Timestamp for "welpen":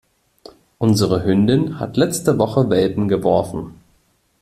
2.71-3.07